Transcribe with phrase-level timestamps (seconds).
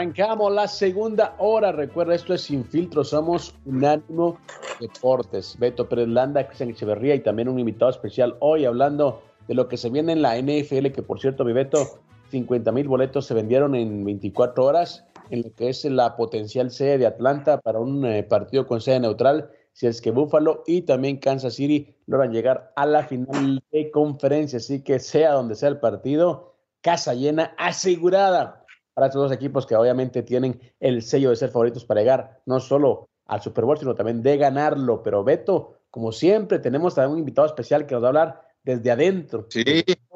[0.00, 1.72] Arrancamos la segunda hora.
[1.72, 3.04] Recuerda, esto es Sin Filtro.
[3.04, 4.38] Somos Unánimo
[4.80, 5.58] Deportes.
[5.58, 9.76] Beto Pérez Landa, Cristian Echeverría y también un invitado especial hoy hablando de lo que
[9.76, 10.86] se viene en la NFL.
[10.92, 12.00] Que por cierto, mi Beto,
[12.30, 16.96] 50 mil boletos se vendieron en 24 horas en lo que es la potencial sede
[16.96, 19.50] de Atlanta para un eh, partido con sede neutral.
[19.74, 24.56] Si es que Buffalo y también Kansas City logran llegar a la final de conferencia.
[24.56, 28.59] Así que sea donde sea el partido, casa llena asegurada
[29.00, 32.60] para estos dos equipos que obviamente tienen el sello de ser favoritos para llegar no
[32.60, 35.02] solo al Super Bowl, sino también de ganarlo.
[35.02, 38.90] Pero Beto, como siempre, tenemos también un invitado especial que nos va a hablar desde
[38.90, 39.46] adentro.
[39.48, 39.64] Sí.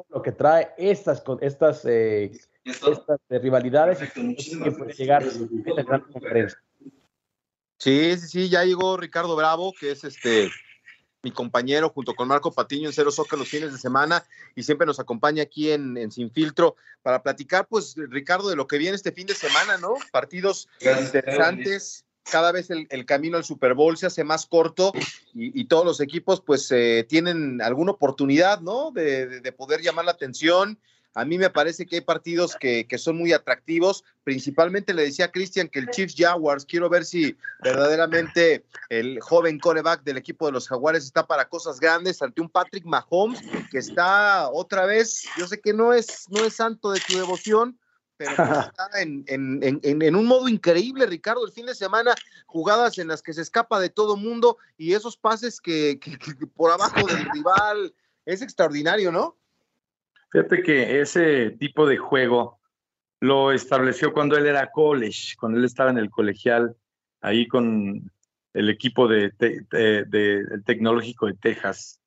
[0.09, 2.31] Lo que trae estas, estas, eh,
[2.63, 6.59] estas rivalidades y que puede llegar a la gran conferencia.
[7.79, 10.51] Sí, sí, sí, ya llegó Ricardo Bravo, que es este
[11.25, 14.23] mi compañero, junto con Marco Patiño en Cero Soccer los fines de semana
[14.55, 18.77] y siempre nos acompaña aquí en, Sin Filtro para platicar, pues, Ricardo, de lo que
[18.77, 19.95] viene este fin de semana, ¿no?
[20.11, 22.05] Partidos interesantes.
[22.23, 24.93] Cada vez el, camino al Super Bowl se hace más corto
[25.33, 28.91] y, todos los equipos, pues, eh, tienen alguna oportunidad, ¿no?
[28.91, 30.79] de poder llamar la atención
[31.15, 34.03] a mí me parece que hay partidos que, son muy atractivos.
[34.25, 39.57] Principalmente le decía a Cristian que el Chiefs Jaguars, quiero ver si verdaderamente el joven
[39.57, 43.39] coreback del equipo de los Jaguares está para cosas grandes ante un Patrick Mahomes
[43.71, 47.79] que está otra vez, yo sé que no es, no es santo de tu devoción,
[48.17, 48.31] pero
[48.73, 51.45] está en, un modo increíble, Ricardo.
[51.45, 52.13] El fin de semana,
[52.45, 55.97] jugadas en las que se escapa de todo mundo y esos pases que
[56.55, 59.37] por abajo del rival es extraordinario, ¿no?
[60.35, 62.59] Fíjate que ese tipo de juego
[63.21, 66.75] lo estableció cuando él era college, cuando él estaba en el colegial,
[67.21, 68.11] ahí con
[68.53, 72.01] el equipo de, del tecnológico de Texas.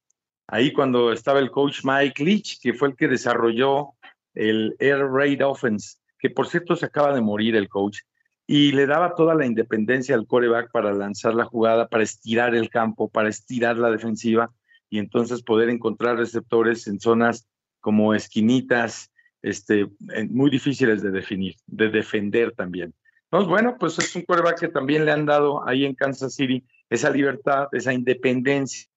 [0.47, 3.94] Ahí cuando estaba el coach Mike Leach, que fue el que desarrolló
[4.34, 8.00] el Air Raid Offense, que por cierto se acaba de morir el coach,
[8.47, 12.69] y le daba toda la independencia al coreback para lanzar la jugada, para estirar el
[12.69, 14.50] campo, para estirar la defensiva
[14.91, 17.49] y entonces poder encontrar receptores en zonas
[17.88, 19.10] como esquinitas,
[19.41, 19.88] este,
[20.28, 22.93] muy difíciles de definir, de defender también.
[23.25, 26.62] Entonces, bueno, pues es un quarterback que también le han dado ahí en Kansas City
[26.91, 28.91] esa libertad, esa independencia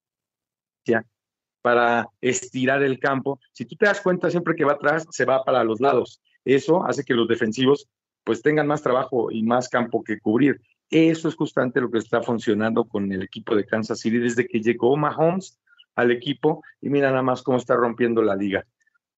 [1.61, 3.39] para estirar el campo.
[3.53, 6.21] Si tú te das cuenta, siempre que va atrás, se va para los lados.
[6.43, 7.87] Eso hace que los defensivos
[8.25, 10.59] pues tengan más trabajo y más campo que cubrir.
[10.89, 14.59] Eso es justamente lo que está funcionando con el equipo de Kansas City desde que
[14.59, 15.61] llegó Mahomes
[15.95, 18.65] al equipo y mira nada más cómo está rompiendo la liga.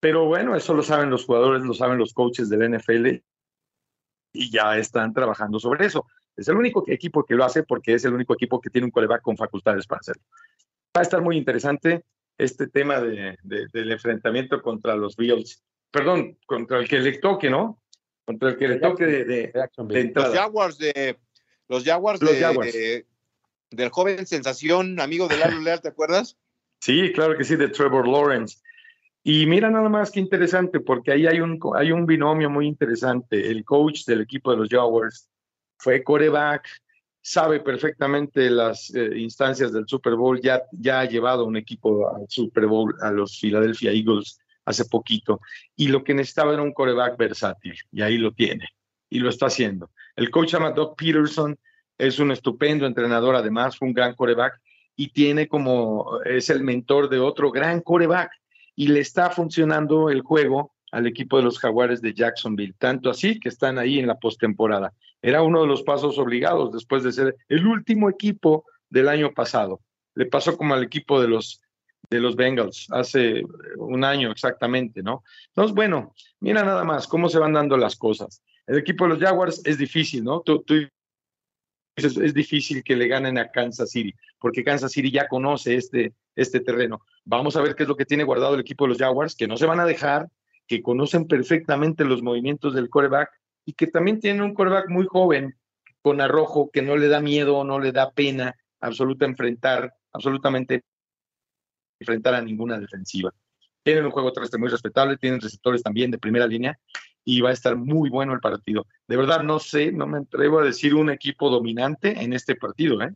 [0.03, 3.07] Pero bueno, eso lo saben los jugadores, lo saben los coaches del NFL
[4.33, 6.07] y ya están trabajando sobre eso.
[6.35, 8.91] Es el único equipo que lo hace porque es el único equipo que tiene un
[8.91, 10.21] coreback con facultades para hacerlo.
[10.93, 12.03] Va a estar muy interesante
[12.37, 15.63] este tema de, del enfrentamiento contra los Bills.
[15.89, 17.81] Perdón, contra el que le toque, ¿no?
[18.25, 19.53] Contra el que le toque de, de,
[20.13, 21.17] Los Jaguars de
[21.69, 23.05] los Jaguars, de,
[23.71, 26.37] del joven sensación, amigo de Lalo Leal, ¿te acuerdas?
[26.81, 28.57] Sí, claro que sí, de Trevor Lawrence.
[29.23, 33.49] Y mira nada más que interesante, porque ahí hay un, hay un binomio muy interesante.
[33.49, 35.29] El coach del equipo de los Jaguars
[35.77, 36.67] fue coreback,
[37.21, 42.25] sabe perfectamente las eh, instancias del Super Bowl, ya, ya ha llevado un equipo al
[42.27, 45.39] Super Bowl, a los Philadelphia Eagles hace poquito,
[45.75, 48.67] y lo que necesitaba era un coreback versátil, y ahí lo tiene,
[49.09, 49.91] y lo está haciendo.
[50.17, 51.57] El coach se llama Peterson,
[51.97, 54.59] es un estupendo entrenador, además fue un gran coreback,
[54.95, 58.31] y tiene como, es el mentor de otro gran coreback
[58.75, 63.39] y le está funcionando el juego al equipo de los Jaguares de Jacksonville, tanto así
[63.39, 64.93] que están ahí en la postemporada.
[65.21, 69.81] Era uno de los pasos obligados después de ser el último equipo del año pasado.
[70.15, 71.63] Le pasó como al equipo de los
[72.09, 73.43] de los Bengals hace
[73.77, 75.23] un año exactamente, ¿no?
[75.47, 78.43] Entonces, bueno, mira nada más cómo se van dando las cosas.
[78.67, 80.43] El equipo de los Jaguars es difícil, ¿no?
[81.95, 86.59] Es, difícil que le ganen a Kansas City, porque Kansas City ya conoce este, este
[86.59, 87.01] terreno.
[87.25, 89.47] Vamos a ver qué es lo que tiene guardado el equipo de los Jaguars, que
[89.47, 90.29] no se van a dejar,
[90.67, 93.29] que conocen perfectamente los movimientos del coreback
[93.65, 95.55] y que también tienen un coreback muy joven,
[96.01, 100.83] con arrojo, que no le da miedo, no le da pena absoluta enfrentar, absolutamente
[101.99, 103.33] enfrentar a ninguna defensiva.
[103.83, 106.77] Tienen un juego terrestre muy respetable, tienen receptores también de primera línea
[107.25, 108.85] y va a estar muy bueno el partido.
[109.07, 113.01] De verdad, no sé, no me atrevo a decir un equipo dominante en este partido.
[113.01, 113.13] ¿eh?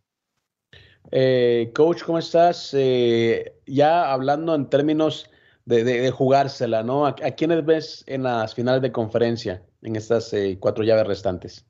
[1.11, 2.73] Eh, coach, ¿cómo estás?
[2.73, 5.29] Eh, ya hablando en términos
[5.65, 7.05] de, jugársela, ¿no?
[7.05, 11.65] ¿A, quiénes ves en las finales de conferencia, en estas cuatro llaves restantes?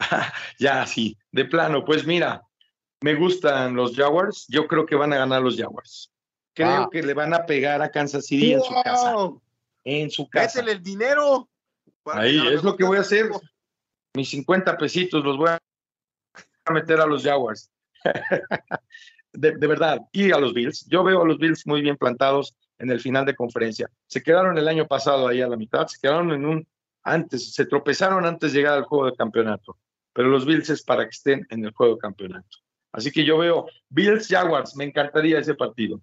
[0.58, 1.84] ya, sí, de plano.
[1.84, 2.42] Pues mira,
[3.00, 4.46] me gustan los Jaguars.
[4.48, 6.10] Yo creo que van a ganar los Jaguars.
[6.54, 6.88] Creo ah.
[6.90, 9.14] que le van a pegar a Kansas City en su casa.
[9.84, 10.60] En su casa.
[10.60, 11.48] Métele el dinero.
[12.06, 13.28] Ahí, es lo que voy a hacer.
[14.14, 17.70] Mis 50 pesitos los voy a meter a los Jaguars.
[19.32, 20.86] de, verdad, y a los Bills.
[20.88, 23.90] Yo veo a los Bills muy bien plantados en el final de conferencia.
[24.06, 26.66] Se quedaron el año pasado ahí a la mitad, se quedaron en un
[27.02, 29.76] antes, se tropezaron antes de llegar al juego de campeonato,
[30.12, 32.58] pero los Bills es para que estén en el juego de campeonato.
[32.92, 36.00] Así que yo veo Bills Jaguars, me encantaría ese partido.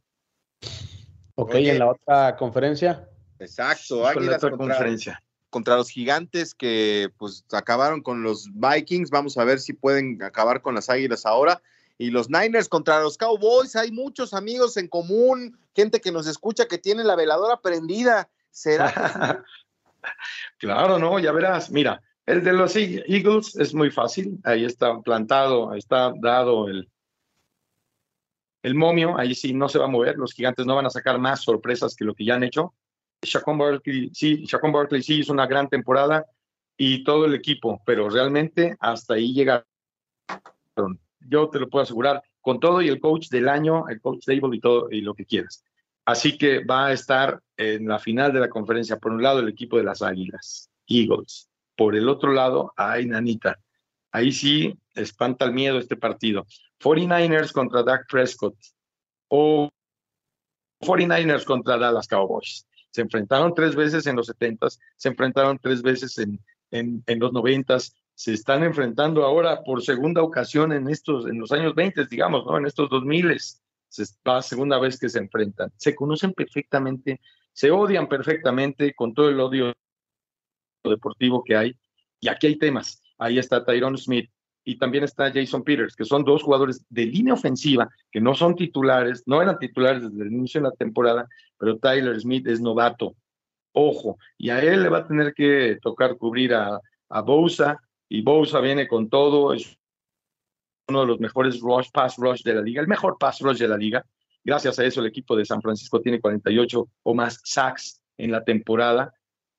[1.35, 3.07] Ok, en la otra conferencia.
[3.39, 9.11] Exacto, la otra conferencia contra los gigantes que pues acabaron con los Vikings.
[9.11, 11.61] Vamos a ver si pueden acabar con las Águilas ahora.
[12.01, 13.75] Y los Niners contra los Cowboys.
[13.75, 18.27] Hay muchos amigos en común, gente que nos escucha que tiene la veladora prendida.
[18.49, 19.45] ¿Será?
[20.57, 21.69] claro, no, ya verás.
[21.69, 24.39] Mira, el de los Eagles es muy fácil.
[24.43, 26.89] Ahí está plantado, ahí está dado el,
[28.63, 29.15] el momio.
[29.19, 30.17] Ahí sí no se va a mover.
[30.17, 32.73] Los gigantes no van a sacar más sorpresas que lo que ya han hecho.
[33.21, 34.43] Shaquon Barkley, sí,
[34.73, 36.25] Barkley sí hizo una gran temporada
[36.75, 39.67] y todo el equipo, pero realmente hasta ahí llegaron.
[41.27, 44.57] Yo te lo puedo asegurar, con todo y el coach del año, el coach Dable
[44.57, 45.63] y todo y lo que quieras.
[46.05, 49.49] Así que va a estar en la final de la conferencia, por un lado el
[49.49, 51.49] equipo de las Águilas, Eagles.
[51.75, 53.59] Por el otro lado, ay, nanita.
[54.11, 56.45] Ahí sí espanta el miedo este partido.
[56.79, 58.55] 49ers contra Dak Prescott
[59.29, 59.69] o
[60.81, 62.67] 49ers contra Dallas Cowboys.
[62.89, 66.39] Se enfrentaron tres veces en los 70 se enfrentaron tres veces en,
[66.71, 67.77] en, en los 90
[68.21, 72.55] se están enfrentando ahora por segunda ocasión en estos, en los años 20, digamos, ¿no?
[72.55, 73.63] En estos 2000 es
[74.23, 75.71] la segunda vez que se enfrentan.
[75.77, 77.19] Se conocen perfectamente,
[77.51, 79.73] se odian perfectamente con todo el odio
[80.83, 81.75] deportivo que hay.
[82.19, 83.01] Y aquí hay temas.
[83.17, 84.29] Ahí está Tyrone Smith,
[84.63, 88.55] y también está Jason Peters, que son dos jugadores de línea ofensiva que no son
[88.55, 91.27] titulares, no eran titulares desde el inicio de la temporada,
[91.57, 93.15] pero Tyler Smith es novato.
[93.71, 96.79] Ojo, y a él le va a tener que tocar cubrir a,
[97.09, 97.79] a Bosa,
[98.11, 99.79] y Bosa viene con todo, es
[100.89, 103.69] uno de los mejores rush, pass rush de la liga, el mejor pass rush de
[103.69, 104.05] la liga.
[104.43, 108.43] Gracias a eso el equipo de San Francisco tiene 48 o más sacks en la
[108.43, 109.13] temporada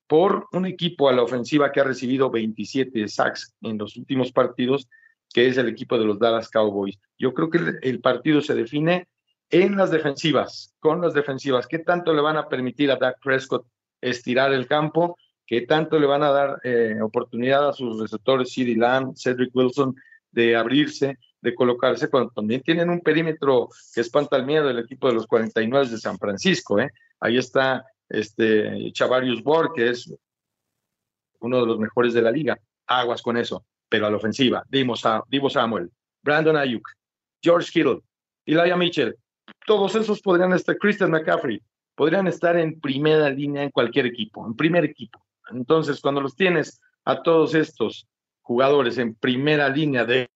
[0.07, 4.87] por un equipo a la ofensiva que ha recibido 27 sacks en los últimos partidos,
[5.33, 6.99] que es el equipo de los Dallas Cowboys.
[7.17, 9.09] Yo creo que el, partido se define
[9.49, 11.67] en las defensivas, con las defensivas.
[11.67, 13.67] ¿Qué tanto le van a permitir a Dak Prescott
[14.03, 15.17] estirar el campo?
[15.53, 19.95] ¿Qué tanto le van a dar eh, oportunidad a sus receptores, CeeDee Lamb, Cedric Wilson,
[20.31, 25.09] de abrirse, de colocarse, cuando también tienen un perímetro que espanta el miedo del equipo
[25.09, 26.81] de los 49 de San Francisco.
[26.81, 26.91] ¿eh?
[27.21, 30.11] Ahí está este Chavarius Borg, que es
[31.41, 32.59] uno de los mejores de la liga.
[32.87, 34.97] Aguas con eso, pero a la ofensiva, Divo
[35.51, 35.91] Samuel,
[36.23, 36.89] Brandon Ayuk,
[37.43, 38.01] George Kittle,
[38.47, 39.15] Elijah Mitchell,
[39.67, 41.61] todos esos podrían estar, Christian McCaffrey,
[41.95, 45.23] podrían estar en primera línea en cualquier equipo, en primer equipo.
[45.51, 48.07] Entonces, cuando los tienes a todos estos
[48.43, 50.31] jugadores en primera línea de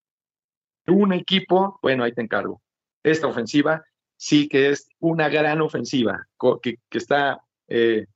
[0.87, 2.63] un equipo, bueno, ahí te encargo.
[3.03, 3.85] Esta ofensiva
[4.17, 6.27] sí que es una gran ofensiva
[6.63, 8.07] que, está eh,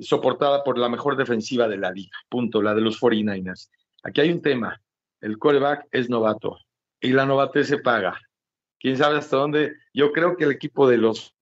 [0.00, 3.70] soportada por la mejor defensiva de la liga, punto, la de los 49ers.
[4.02, 4.80] Aquí hay un tema,
[5.20, 6.58] el coreback es novato
[7.00, 8.18] y la novatez se paga.
[8.80, 9.74] ¿Quién sabe hasta dónde?
[9.92, 11.34] Yo creo que el equipo de los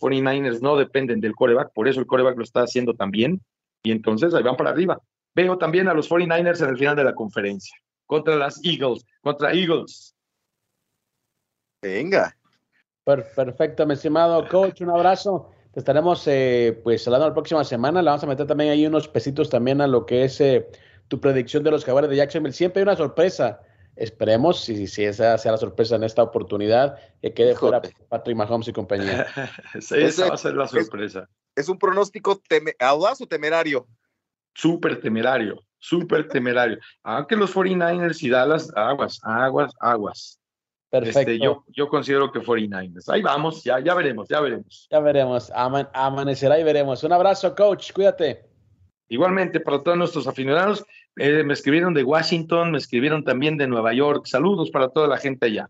[0.00, 3.42] 49ers no dependen del coreback, por eso el coreback lo está haciendo también
[3.82, 5.00] y entonces ahí van para arriba.
[5.34, 9.52] Veo también a los 49ers en el final de la conferencia, contra las Eagles, contra
[9.52, 10.14] Eagles.
[11.82, 12.34] Venga.
[13.04, 18.02] Perfecto, mi estimado coach, un abrazo estaremos eh, pues hablando la próxima semana.
[18.02, 20.66] Le vamos a meter también ahí unos pesitos también a lo que es eh,
[21.08, 22.52] tu predicción de los jaguares de Jacksonville.
[22.52, 23.60] Siempre hay una sorpresa.
[23.98, 28.68] Esperemos, si, si esa sea la sorpresa en esta oportunidad, que quede fuera Patrick Mahomes
[28.68, 29.26] y compañía.
[29.74, 31.28] esa va a ser la sorpresa.
[31.56, 32.40] ¿Es, un pronóstico
[32.78, 33.88] audaz o temerario?
[34.54, 36.78] Súper temerario, súper temerario.
[37.02, 40.38] Aunque los 49ers y Dallas, aguas, aguas, aguas.
[40.90, 41.32] Perfecto.
[41.32, 43.12] Este, yo, yo considero que 49ers.
[43.12, 44.86] Ahí vamos, ya, ya veremos, ya veremos.
[44.90, 45.52] Ya veremos.
[45.54, 47.02] amanecerá y veremos.
[47.02, 47.92] Un abrazo, coach.
[47.92, 48.47] Cuídate.
[49.08, 50.84] Igualmente, para todos nuestros aficionados,
[51.16, 54.26] eh, me escribieron de Washington, me escribieron también de Nueva York.
[54.26, 55.68] Saludos para toda la gente allá.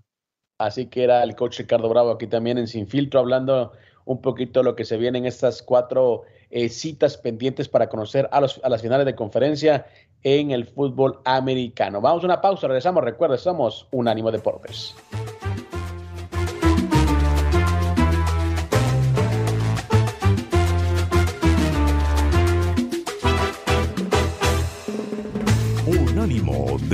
[0.58, 3.72] Así que era el coach Ricardo Bravo aquí también en Sin Filtro, hablando
[4.04, 8.38] un poquito lo que se viene en estas cuatro eh, citas pendientes para conocer a,
[8.38, 9.86] a las finales de conferencia
[10.22, 12.00] en el fútbol americano.
[12.00, 13.04] Vamos a una pausa, regresamos.
[13.04, 14.96] Recuerda, somos Unánimo Deportes.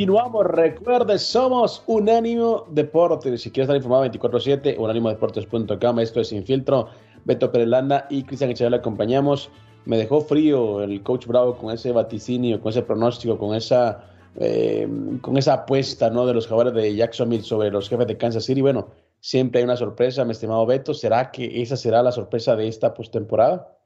[0.00, 3.42] Continuamos, recuerde, somos Unánimo Deportes.
[3.42, 6.00] Si quieres estar informado 24-7, unánimodeportes.com.
[6.00, 6.88] Esto es Infiltro.
[7.26, 9.50] Beto Perelanda y Cristian Echeverría le acompañamos.
[9.84, 14.88] Me dejó frío el coach Bravo con ese vaticinio, con ese pronóstico, con esa, eh,
[15.20, 16.24] con esa apuesta ¿no?
[16.24, 18.62] de los jugadores de Jacksonville sobre los jefes de Kansas City.
[18.62, 18.88] Bueno,
[19.20, 20.94] siempre hay una sorpresa, mi estimado Beto.
[20.94, 23.76] ¿Será que esa será la sorpresa de esta postemporada?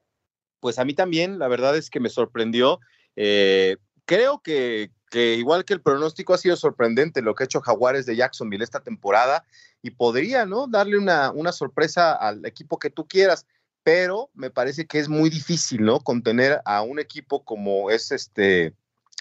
[0.61, 2.79] Pues a mí también, la verdad es que me sorprendió.
[3.17, 7.61] Eh, creo que, que igual que el pronóstico ha sido sorprendente lo que ha hecho
[7.61, 9.45] Jaguares de Jacksonville esta temporada
[9.81, 10.67] y podría, ¿no?
[10.67, 13.47] Darle una, una sorpresa al equipo que tú quieras,
[13.85, 16.01] pero me parece que es muy difícil, ¿no?
[16.01, 18.75] Contener a un equipo como es este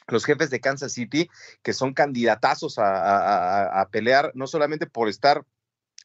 [0.07, 1.29] los jefes de Kansas City,
[1.62, 5.45] que son candidatazos a, a, pelear, no solamente por estar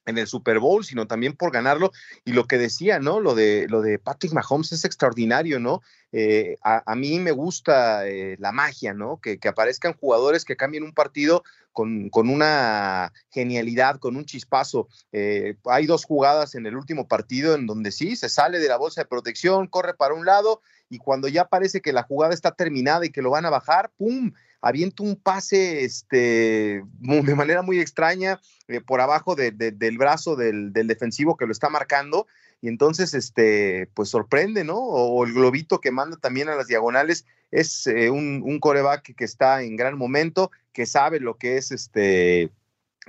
[0.05, 1.93] en el Super Bowl, sino también por ganarlo.
[2.27, 3.21] Y lo que decía, ¿no?
[3.21, 5.81] Lo de, lo de Patrick Mahomes es extraordinario, ¿no?
[6.13, 9.21] Eh, a, mí me gusta eh, la magia, ¿no?
[9.21, 14.89] Que, aparezcan jugadores que cambien un partido con, con una genialidad, con un chispazo.
[15.13, 18.79] Eh, hay dos jugadas en el último partido en donde sí, se sale de la
[18.79, 22.53] bolsa de protección, corre para un lado y cuando ya parece que la jugada está
[22.53, 24.33] terminada y que lo van a bajar, ¡pum!
[24.61, 31.37] Avienta un pase este, de manera muy extraña eh, por abajo del brazo del, defensivo
[31.37, 32.27] que lo está marcando.
[32.61, 34.79] Y entonces, este, pues sorprende, ¿no?
[34.79, 39.25] O, el globito que manda también a las diagonales es eh, un, un, coreback que
[39.25, 42.51] está en gran momento, que sabe lo que es este,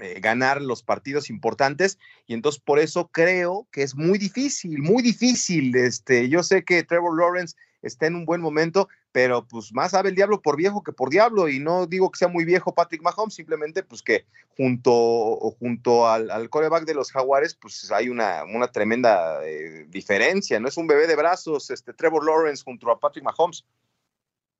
[0.01, 5.03] eh, ganar los partidos importantes y entonces por eso creo que es muy difícil, muy
[5.03, 5.75] difícil.
[5.75, 10.09] Este, yo sé que Trevor Lawrence está en un buen momento, pero pues más sabe
[10.09, 13.01] el diablo por viejo que por diablo, y no digo que sea muy viejo Patrick
[13.01, 14.25] Mahomes, simplemente pues que
[14.57, 20.67] junto, junto al, coreback de los jaguares, pues hay una, una tremenda eh, diferencia, no
[20.67, 23.65] es un bebé de brazos, este Trevor Lawrence junto a Patrick Mahomes.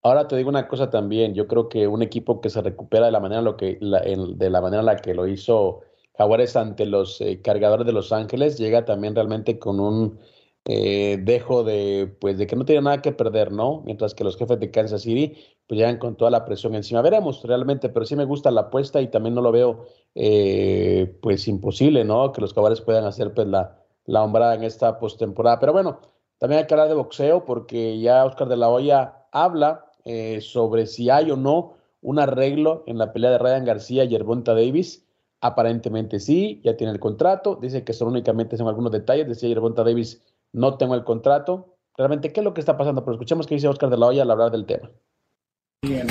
[0.01, 3.11] Ahora te digo una cosa también, yo creo que un equipo que se recupera de
[3.11, 5.81] la manera, lo que, de la manera en la que lo hizo
[6.17, 10.19] Jaguares ante los eh, cargadores de Los Ángeles, llega también realmente con un
[10.65, 13.81] eh, dejo de, pues, de que no tiene nada que perder, ¿no?
[13.85, 15.35] Mientras que los jefes de Kansas City,
[15.67, 17.01] pues llegan con toda la presión encima.
[17.01, 19.85] Veremos realmente, pero sí me gusta la apuesta y también no lo veo,
[20.15, 22.31] eh, pues, imposible, ¿no?
[22.31, 25.59] Que los caballos puedan hacer, pues, la, la hombrada en esta postemporada.
[25.59, 25.99] Pero bueno,
[26.39, 30.87] también hay que hablar de boxeo porque ya Oscar de la Hoya habla eh, sobre
[30.87, 35.05] si hay o no un arreglo en la pelea de Ryan García y Yerbonta Davis.
[35.41, 37.59] Aparentemente sí, ya tiene el contrato.
[37.61, 39.27] Dice que son únicamente son algunos detalles.
[39.27, 40.21] Decía Yerbonta Davis
[40.53, 41.77] no tengo el contrato.
[41.97, 43.03] Realmente, ¿qué es lo que está pasando?
[43.03, 44.89] Pero escuchemos qué dice Oscar de la Hoya al hablar del tema.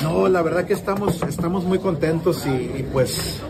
[0.01, 3.41] No, la verdad que estamos, estamos muy contentos y, pues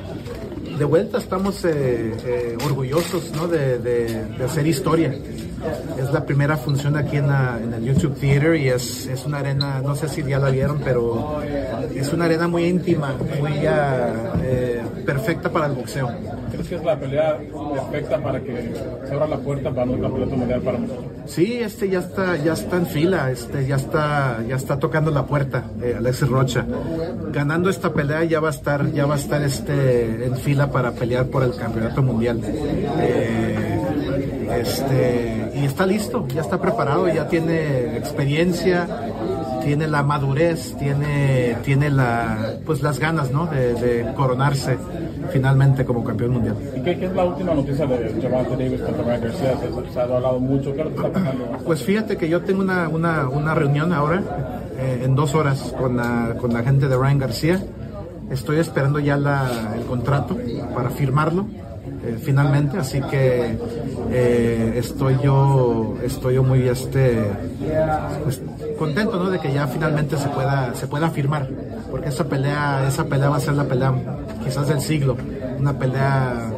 [0.79, 3.49] de vuelta estamos eh, eh, orgullosos ¿no?
[3.49, 5.13] de, de, hacer historia.
[5.99, 9.81] Es la primera función aquí en, en el YouTube Theater y es, es, una arena,
[9.81, 11.41] no sé si ya la vieron, pero
[11.93, 16.09] es una arena muy íntima, muy eh, perfecta para el boxeo
[16.67, 17.37] que es la pelea
[17.81, 18.73] perfecta para que
[19.05, 21.05] se abra la puerta para un campeonato mundial para nosotros?
[21.25, 25.25] Sí, este ya está, ya está en fila, este ya está, ya está tocando la
[25.25, 26.65] puerta, eh, Alexis Rocha.
[27.31, 30.91] Ganando esta pelea ya va a estar, ya va a estar este en fila para
[30.91, 32.41] pelear por el campeonato mundial.
[32.43, 33.79] Eh,
[34.59, 38.87] este, y está listo, ya está preparado, ya tiene experiencia,
[39.63, 43.45] tiene la madurez, tiene, tiene la, pues las ganas ¿no?
[43.45, 44.77] de, coronarse
[45.31, 46.55] finalmente como campeón mundial.
[46.75, 49.53] ¿Y qué, es la última noticia de Javante Davis contra Ryan García?
[49.93, 51.45] Se, ha hablado mucho, ¿qué está pasando?
[51.65, 54.23] Pues fíjate que yo tengo una, una, una reunión ahora,
[54.79, 57.59] eh, en dos horas, con la, con la gente de Ryan García.
[58.29, 60.37] Estoy esperando ya la, el contrato
[60.73, 61.47] para firmarlo
[62.03, 63.57] eh, finalmente, así que
[64.11, 67.25] eh, estoy yo estoy yo muy este
[68.23, 68.41] pues,
[68.77, 69.29] contento ¿no?
[69.29, 71.49] de que ya finalmente se pueda se pueda firmar
[71.91, 73.93] porque esa pelea esa pelea va a ser la pelea
[74.43, 75.17] quizás del siglo
[75.59, 76.51] una pelea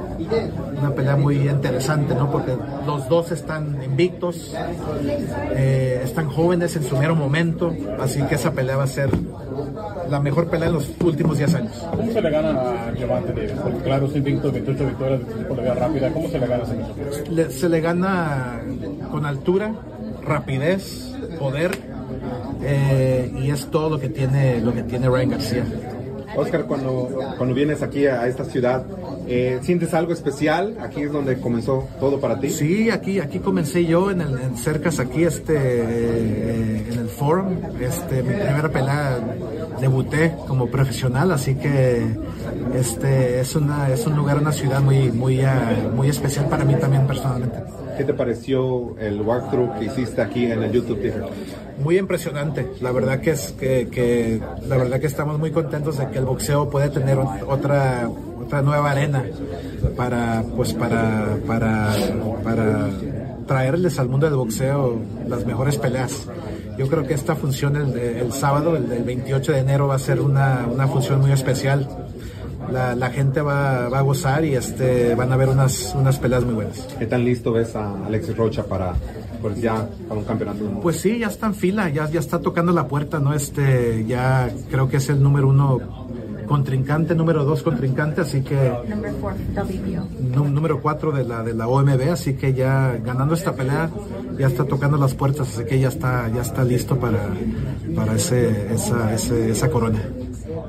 [0.82, 2.32] una pelea muy interesante, ¿no?
[2.32, 4.54] Porque los dos están invictos,
[5.56, 9.10] eh, están jóvenes en su mero momento, así que esa pelea va a ser
[10.10, 11.88] la mejor pelea en los últimos 10 años.
[11.96, 13.52] ¿Cómo se le gana a Giovanni Davis?
[13.62, 16.12] Porque claro, es invicto, 28 victorias, pelea rápida.
[16.12, 18.62] ¿Cómo se le gana a ese Se le gana
[19.12, 19.74] con altura,
[20.24, 21.72] rapidez, poder,
[22.64, 25.64] eh, y es todo lo que tiene, lo que tiene Ryan García.
[26.36, 28.86] Oscar, cuando, cuando vienes aquí a esta ciudad,
[29.34, 30.78] eh, ¿sientes algo especial?
[30.82, 32.50] Aquí es donde comenzó todo para ti.
[32.50, 37.56] Sí, aquí, aquí comencé yo en, el, en Cercas, aquí este, eh, en el Forum.
[37.80, 39.20] Este, mi primera pelea
[39.80, 42.06] debuté como profesional, así que
[42.76, 46.76] este, es, una, es un lugar, una ciudad muy, muy, uh, muy especial para mí
[46.76, 47.60] también personalmente.
[47.98, 51.00] ¿Qué te pareció el walkthrough que hiciste aquí en el YouTube?
[51.82, 52.68] Muy impresionante.
[52.82, 56.26] La verdad que es que, que, la verdad que estamos muy contentos de que el
[56.26, 58.10] boxeo puede tener otra
[58.42, 59.24] otra nueva arena
[59.96, 61.94] para pues para para
[62.44, 62.90] para
[63.48, 66.28] traerles al mundo del boxeo las mejores peleas.
[66.78, 70.00] Yo creo que esta función el, el sábado, el, el, 28 de enero, va a
[70.00, 71.88] ser una, una función muy especial
[72.72, 76.88] la, gente va, a gozar y este, van a ver unas, unas peleas muy buenas.
[76.98, 78.94] ¿Qué tan listo ves a Alexis Rocha para,
[79.42, 80.80] pues ya para un campeonato?
[80.82, 83.34] Pues sí, ya está en fila, ya, ya está tocando la puerta, ¿no?
[83.34, 85.80] Este, ya creo que es el número uno
[86.52, 88.74] contrincante, número dos contrincante, así que
[90.34, 93.90] número cuatro de la de la OMB, así que ya ganando esta pelea
[94.38, 97.30] ya está tocando las puertas, así que ya está ya está listo para
[97.96, 100.02] para ese, esa, esa corona.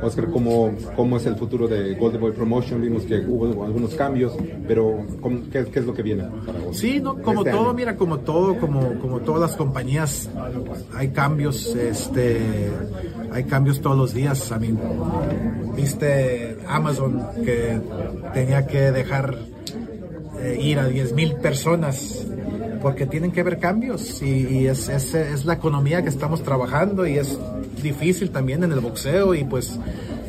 [0.00, 2.80] Oscar, ¿cómo, cómo es el futuro de Golden Boy Promotion?
[2.80, 4.34] Vimos que hubo algunos cambios,
[4.66, 5.04] pero
[5.52, 8.58] qué, qué, es lo que viene para Sí, no, como este todo, mira, como todo,
[8.58, 10.30] como, como todas las compañías,
[10.94, 12.40] hay cambios, este,
[13.30, 14.52] hay cambios todos los días.
[14.52, 14.74] A mí,
[15.76, 17.80] viste Amazon que
[18.32, 19.36] tenía que dejar
[20.40, 22.26] eh, ir a 10 mil personas
[22.82, 27.38] porque tienen que haber cambios y, es, es, la economía que estamos trabajando y es
[27.80, 29.78] difícil también en el boxeo y pues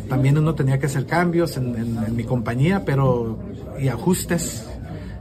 [0.07, 3.39] también uno tenía que hacer cambios en, mi compañía pero
[3.79, 4.65] y ajustes.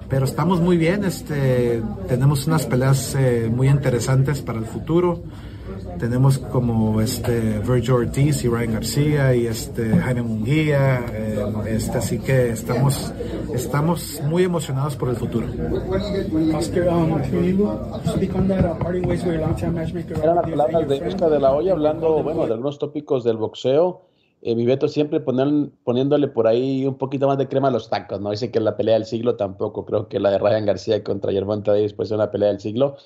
[0.08, 5.22] Pero estamos muy bien este tenemos unas peleas eh, muy interesantes para el futuro
[5.98, 12.18] tenemos como este Virgil Ortiz y Ryan García y este Jaime Munguía, eh, este, así
[12.18, 13.12] que estamos,
[13.54, 15.46] estamos muy emocionados por el futuro.
[20.22, 24.02] Eran las palabras de Oscar de la Hoya hablando, bueno, de algunos tópicos del boxeo.
[24.44, 28.20] Eh, mi Beto siempre poniéndole por ahí un poquito más de crema a los tacos,
[28.20, 28.32] ¿no?
[28.32, 31.72] Dice que la pelea del siglo tampoco, creo que la de Ryan García contra Gervonta
[31.72, 32.96] Davis puede ser una pelea del siglo.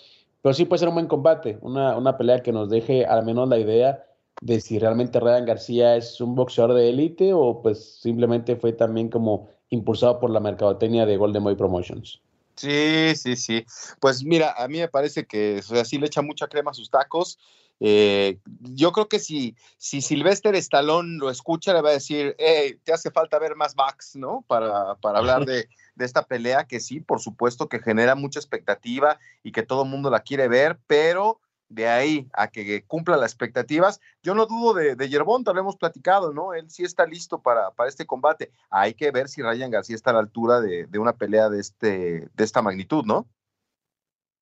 [0.42, 3.48] Pero sí puede ser un buen combate, una, una pelea que nos deje al menos
[3.48, 4.04] la idea
[4.40, 9.08] de si realmente Ryan García es un boxeador de élite o pues simplemente fue también
[9.08, 12.20] como impulsado por la mercadotecnia de Golden Boy Promotions.
[12.54, 13.66] Sí, sí, sí.
[14.00, 16.90] Pues mira, a mí me parece que o sea, le echa mucha crema a sus
[16.90, 17.38] tacos.
[17.80, 22.80] Eh, yo creo que si, si Sylvester Stallone lo escucha, le va a decir, hey,
[22.84, 24.44] te hace falta ver más backs, ¿no?
[24.46, 29.18] Para, para hablar de, de esta pelea que sí, por supuesto que genera mucha expectativa
[29.42, 33.32] y que todo el mundo la quiere ver, pero de ahí a que cumpla las
[33.32, 36.54] expectativas, yo no dudo de, de Yerbonta, lo hemos platicado, ¿no?
[36.54, 38.52] Él sí está listo para, para este combate.
[38.70, 41.60] Hay que ver si Ryan García está a la altura de, de una pelea de,
[41.60, 43.26] este, de esta magnitud, ¿no?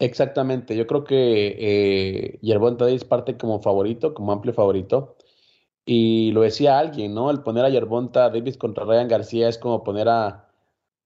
[0.00, 5.16] Exactamente, yo creo que eh, Yerbonta Davis parte como favorito, como amplio favorito.
[5.86, 7.30] Y lo decía alguien, ¿no?
[7.30, 10.48] El poner a Yerbonta Davis contra Ryan García es como poner a,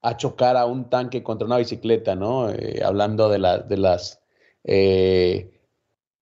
[0.02, 2.50] a chocar a un tanque contra una bicicleta, ¿no?
[2.50, 4.22] Eh, hablando de, de las
[4.64, 5.60] eh,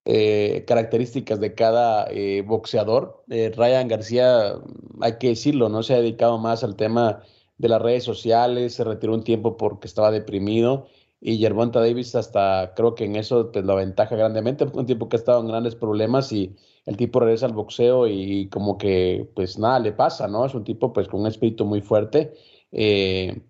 [0.04, 2.08] eh, características de cada
[2.46, 3.24] boxeador.
[3.28, 4.54] Ryan García,
[5.02, 7.22] hay que decirlo, no se ha dedicado más al tema
[7.58, 10.88] de las redes sociales, se retiró un tiempo porque estaba deprimido
[11.28, 15.16] y Gervonta Davis hasta creo que en eso te lo aventaja grandemente, un tiempo que
[15.16, 19.58] ha estado en grandes problemas y el tipo regresa al boxeo y como que pues
[19.58, 20.46] nada le pasa, ¿no?
[20.46, 22.32] Es un tipo pues con un espíritu muy fuerte.
[22.70, 23.42] Eh,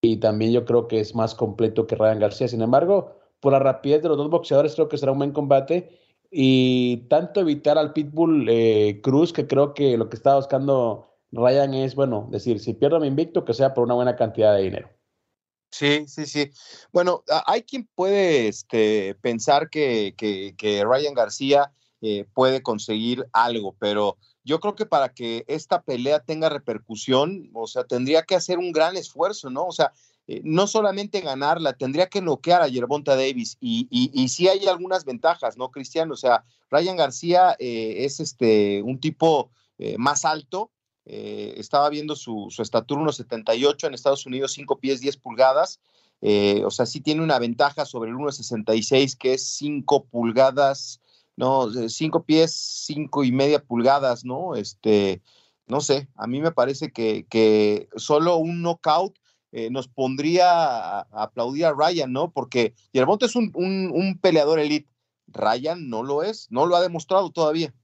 [0.00, 2.46] y también yo creo que es más completo que Ryan García.
[2.46, 5.90] Sin embargo, por la rapidez de los dos boxeadores, creo que será un buen combate.
[6.30, 11.74] Y tanto evitar al Pitbull eh, Cruz, que creo que lo que está buscando Ryan
[11.74, 14.93] es, bueno, decir, si pierdo mi invicto, que sea por una buena cantidad de dinero.
[15.76, 16.52] Sí, sí, sí.
[16.92, 24.16] Bueno, hay quien puede este, pensar que, que, Ryan García eh, puede conseguir algo, pero
[24.44, 28.70] yo creo que para que esta pelea tenga repercusión, o sea, tendría que hacer un
[28.70, 29.66] gran esfuerzo, ¿no?
[29.66, 29.92] O sea,
[30.28, 35.04] eh, no solamente ganarla, tendría que noquear a Yerbonta Davis y, y, sí hay algunas
[35.04, 36.14] ventajas, ¿no, Cristiano?
[36.14, 40.70] O sea, Ryan García eh, es este, un tipo eh, más alto,
[41.06, 45.80] eh, estaba viendo su, su estatura 1,78 en Estados Unidos, 5 pies 10 pulgadas.
[46.20, 51.00] Eh, o sea, sí tiene una ventaja sobre el 1,66 que es 5 pulgadas,
[51.36, 52.54] no, 5 pies,
[52.86, 54.54] 5 y media pulgadas, ¿no?
[54.54, 55.20] Este,
[55.66, 59.18] no sé, a mí me parece que, que solo un knockout
[59.52, 62.32] eh, nos pondría a, aplaudir a Ryan, ¿no?
[62.32, 64.88] Porque Yermonte es un, un, peleador elite.
[65.28, 67.74] Ryan no lo es, no lo ha demostrado todavía.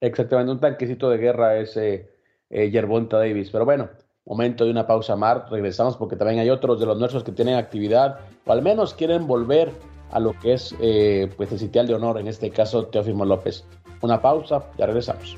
[0.00, 2.17] Exactamente, un tanquecito de guerra ese
[2.50, 3.50] Yerbonta Davis.
[3.50, 3.88] Pero bueno,
[4.24, 5.46] momento de una pausa, Mar.
[5.50, 9.26] Regresamos porque también hay otros de los nuestros que tienen actividad o al menos quieren
[9.26, 9.72] volver
[10.10, 13.64] a lo que es eh, pues el sitial de honor, en este caso Teófimo López.
[14.00, 15.36] Una pausa, ya regresamos.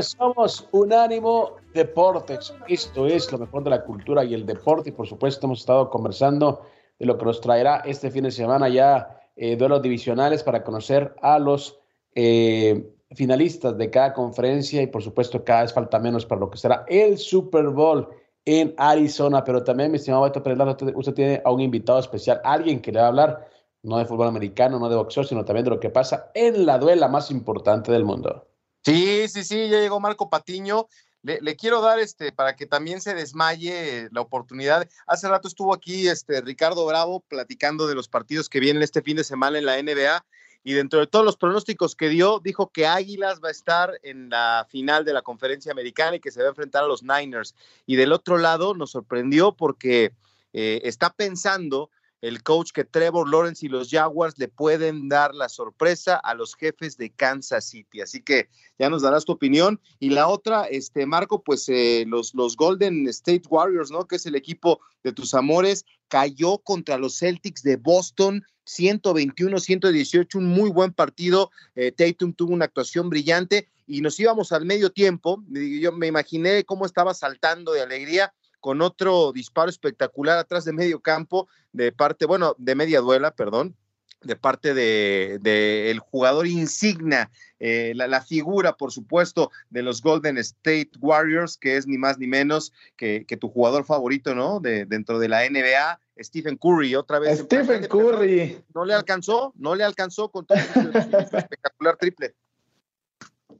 [0.00, 2.54] Recuerden, somos Unánimo Deportes.
[2.68, 4.90] Esto es lo mejor de la cultura y el deporte.
[4.90, 6.62] Y por supuesto, hemos estado conversando
[6.98, 11.14] de lo que nos traerá este fin de semana ya eh, duelos divisionales para conocer
[11.20, 11.78] a los
[12.14, 16.58] eh, finalistas de cada conferencia y por supuesto cada vez falta menos para lo que
[16.58, 18.08] será el Super Bowl
[18.44, 20.58] en Arizona, pero también mi estimado Beto Pérez,
[20.94, 23.48] usted tiene a un invitado especial, alguien que le va a hablar
[23.82, 26.78] no de fútbol americano, no de boxeo, sino también de lo que pasa en la
[26.78, 28.49] duela más importante del mundo.
[28.82, 30.88] Sí, sí, sí, ya llegó Marco Patiño.
[31.22, 34.88] Le, quiero dar este para que también se desmaye la oportunidad.
[35.06, 39.18] Hace rato estuvo aquí este Ricardo Bravo platicando de los partidos que vienen este fin
[39.18, 40.24] de semana en la NBA
[40.62, 44.30] y dentro de todos los pronósticos que dio, dijo que Águilas va a estar en
[44.30, 47.54] la final de la conferencia americana y que se va a enfrentar a los Niners.
[47.84, 50.12] Y del otro lado nos sorprendió porque
[50.52, 51.90] eh, está pensando
[52.20, 56.54] el coach que Trevor Lawrence y los Jaguars le pueden dar la sorpresa a los
[56.54, 58.00] jefes de Kansas City.
[58.00, 59.80] Así que ya nos darás tu opinión.
[59.98, 64.06] Y la otra, este Marco, pues eh, los, los Golden State Warriors, ¿no?
[64.06, 70.46] Que es el equipo de tus amores, cayó contra los Celtics de Boston 121-118, un
[70.46, 71.50] muy buen partido.
[71.74, 75.42] Eh, Tatum tuvo una actuación brillante y nos íbamos al medio tiempo.
[75.48, 81.00] Yo me imaginé cómo estaba saltando de alegría con otro disparo espectacular atrás de medio
[81.00, 83.76] campo, de parte, bueno, de media duela, perdón,
[84.22, 90.02] de parte de, de el jugador insignia, eh, la, la, figura, por supuesto, de los
[90.02, 94.60] Golden State Warriors, que es ni más ni menos que, que tu jugador favorito, ¿no?
[94.60, 97.38] De, dentro de la NBA, Stephen Curry, otra vez.
[97.40, 98.62] Stephen Curry.
[98.74, 102.34] No le alcanzó, no le alcanzó con todo espectacular triple.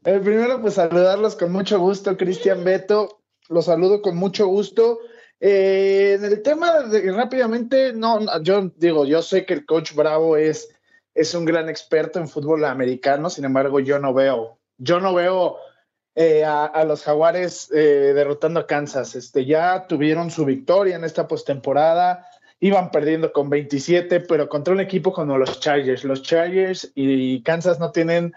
[0.05, 3.20] El primero, pues saludarlos con mucho gusto, Cristian Beto.
[3.51, 5.01] Los saludo con mucho gusto.
[5.41, 6.85] Eh, en el tema
[7.17, 10.69] rápidamente, no, yo digo, yo sé que el coach Bravo es,
[11.15, 15.57] es un gran experto en fútbol americano, sin embargo, yo no veo, yo no veo
[16.15, 19.17] eh, a, a, los Jaguares eh, derrotando a Kansas.
[19.17, 22.29] Este, ya tuvieron su victoria en esta postemporada,
[22.61, 26.05] iban perdiendo con 27, pero contra un equipo como los Chargers.
[26.05, 28.33] Los Chargers y Kansas no tienen,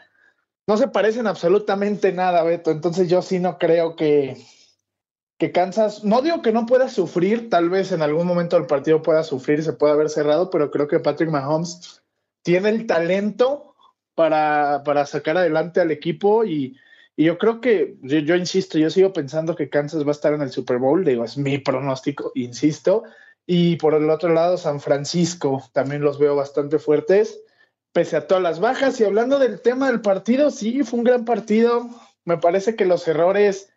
[0.65, 2.71] no se parecen absolutamente nada, Beto.
[2.71, 4.37] Entonces yo sí no creo que,
[5.43, 9.01] que Kansas, no digo que no pueda sufrir, tal vez en algún momento el partido
[9.01, 12.01] pueda sufrir, se pueda haber cerrado, pero creo que Patrick Mahomes
[12.43, 13.75] tiene el talento
[14.15, 16.77] para, para sacar adelante al equipo y,
[17.17, 20.33] y yo creo que, yo, yo, insisto, yo sigo pensando que Kansas va a estar
[20.33, 23.03] en el Super Bowl, digo, es mi pronóstico, insisto,
[23.45, 27.41] y por el otro lado San Francisco, también los veo bastante fuertes,
[27.91, 31.25] pese a todas las bajas, y hablando del tema del partido, sí, fue un gran
[31.25, 31.89] partido,
[32.23, 33.72] me parece que los errores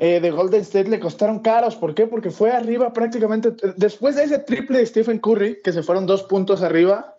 [0.00, 1.74] eh, de Golden State le costaron caros.
[1.74, 2.06] ¿Por qué?
[2.06, 3.52] Porque fue arriba prácticamente.
[3.76, 7.16] Después de ese triple de Stephen Curry, que se fueron dos puntos arriba,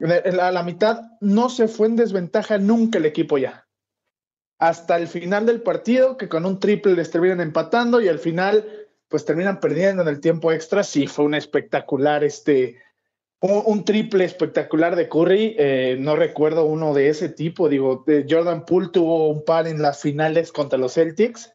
[0.00, 3.66] a la mitad no se fue en desventaja nunca el equipo ya.
[4.58, 8.64] Hasta el final del partido, que con un triple les terminan empatando y al final,
[9.08, 10.84] pues terminan perdiendo en el tiempo extra.
[10.84, 12.78] Sí, fue un espectacular, este,
[13.40, 15.56] un, triple espectacular de Curry.
[15.58, 17.68] Eh, no recuerdo uno de ese tipo.
[17.68, 21.52] Digo, Jordan Poole tuvo un par en las finales contra los Celtics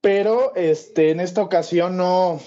[0.00, 2.40] pero este, en esta ocasión no,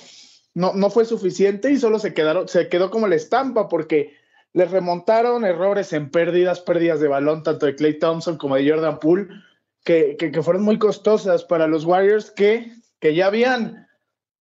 [0.53, 4.15] no, no fue suficiente y solo se, quedaron, se quedó como la estampa porque
[4.53, 8.99] les remontaron errores en pérdidas, pérdidas de balón, tanto de Clay Thompson como de Jordan
[8.99, 9.27] Poole,
[9.83, 13.87] que, que, fueron muy costosas para los Warriors que, que ya habían,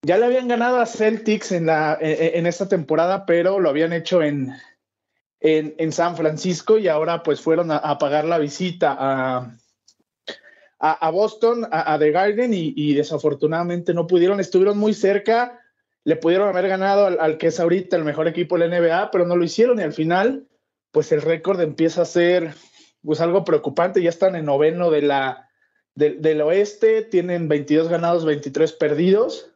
[0.02, 3.92] ya le habían ganado a Celtics en, la, en, en esta temporada, pero lo habían
[3.92, 4.52] hecho en,
[5.40, 9.50] en, en, San Francisco y ahora pues fueron a pagar la visita a,
[10.84, 14.40] a, Boston, a, The Garden, y, desafortunadamente no pudieron.
[14.40, 15.60] Estuvieron muy cerca,
[16.02, 19.24] le pudieron haber ganado al, que es ahorita el mejor equipo de la NBA, pero
[19.24, 19.78] no lo hicieron.
[19.78, 20.48] Y al final,
[20.90, 22.54] pues el récord empieza a ser
[23.04, 24.02] pues algo preocupante.
[24.02, 25.48] Ya están en noveno de la,
[25.94, 29.52] del oeste, tienen 22 ganados, 23 perdidos.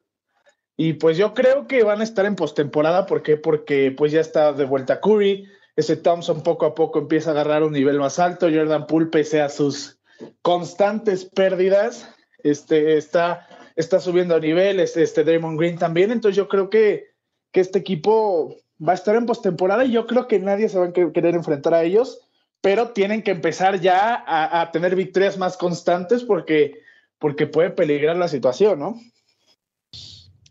[0.77, 3.07] Y pues yo creo que van a estar en postemporada.
[3.07, 3.37] ¿Por qué?
[3.37, 5.49] Porque pues ya está de vuelta Curry.
[5.75, 8.47] Ese Thompson poco a poco empieza a agarrar un nivel más alto.
[8.47, 9.96] Jordan Poole, pese a sus
[10.43, 12.09] constantes pérdidas,
[12.43, 14.81] este, está, está subiendo a nivel.
[14.81, 16.11] Este, este Draymond Green también.
[16.11, 17.11] Entonces yo creo que,
[17.53, 20.87] que este equipo va a estar en postemporada y yo creo que nadie se va
[20.87, 22.21] a querer enfrentar a ellos.
[22.61, 26.81] Pero tienen que empezar ya a, tener victorias más constantes porque,
[27.19, 29.01] porque puede peligrar la situación, ¿no?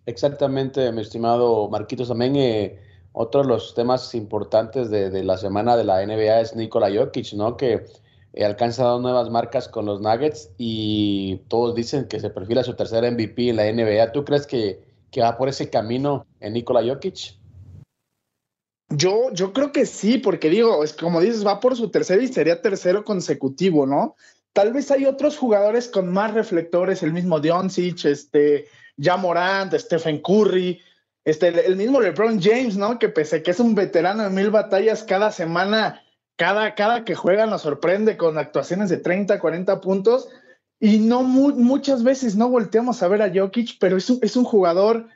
[0.05, 2.07] Exactamente, mi estimado Marquitos.
[2.07, 2.79] También eh,
[3.11, 7.57] otro de los temas importantes de, la semana de la NBA es Nikola Jokic, ¿no?
[7.57, 7.85] Que
[8.35, 12.75] eh, alcanza dos nuevas marcas con los Nuggets y todos dicen que se perfila su
[12.75, 14.11] tercer MVP en la NBA.
[14.11, 17.37] ¿Tú crees que, que va por ese camino en Nikola Jokic?
[18.89, 22.27] Yo, yo creo que sí, porque digo, es como dices, va por su tercer y
[22.27, 24.15] sería tercero consecutivo, ¿no?
[24.51, 28.67] Tal vez hay otros jugadores con más reflectores, el mismo Doncic, este,
[28.97, 30.79] ya Morant, Stephen Curry,
[31.23, 32.99] este, el mismo LeBron James, ¿no?
[32.99, 36.04] Que pese que es un veterano de mil batallas cada semana,
[36.35, 40.29] cada, cada que juega nos sorprende con actuaciones de 30, 40 puntos.
[40.79, 44.43] Y no muchas veces no volteamos a ver a Jokic, pero es un, es un
[44.43, 45.07] jugador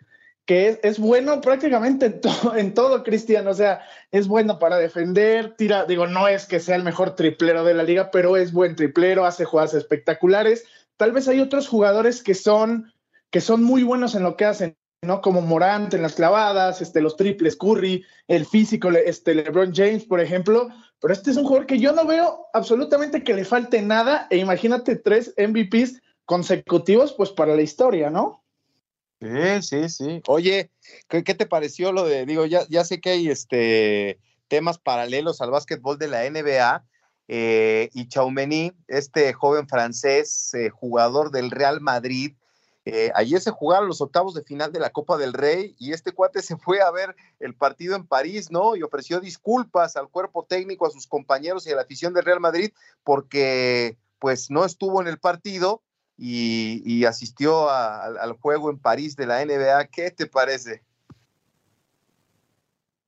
[0.46, 2.22] que es, bueno prácticamente en,
[2.58, 3.48] en todo, Cristian.
[3.48, 7.64] O sea, es bueno para defender, tira, digo, no es que sea el mejor triplero
[7.64, 10.66] de la liga, pero es buen triplero, hace jugadas espectaculares.
[10.98, 12.92] Tal vez hay otros jugadores que son
[13.30, 15.22] que son muy buenos en lo que hacen, ¿no?
[15.22, 20.20] Como Morant en las clavadas, este, los triples, Curry, el físico, este, LeBron James, por
[20.20, 20.70] ejemplo.
[21.02, 24.28] Pero este es un jugador que yo no veo absolutamente que le falte nada.
[24.30, 28.44] E imagínate tres MVPs consecutivos, pues para la historia, ¿no?
[29.22, 30.22] Sí, sí, sí.
[30.28, 30.72] Oye,
[31.08, 35.52] ¿qué, te pareció lo de, digo, ya, ya sé que hay este temas paralelos al
[35.52, 36.84] básquetbol de la NBA,
[37.32, 42.34] eh, y Chaumeni, este joven francés, eh, jugador del Real Madrid,
[42.92, 46.12] eh, ayer se jugaron los octavos de final de la Copa del Rey y este
[46.12, 48.76] cuate se fue a ver el partido en París, ¿no?
[48.76, 52.40] Y ofreció disculpas al cuerpo técnico, a sus compañeros y a la afición del Real
[52.40, 52.72] Madrid
[53.04, 55.82] porque pues no estuvo en el partido
[56.18, 59.88] y, asistió al juego en París de la NBA.
[59.88, 60.84] ¿Qué te parece?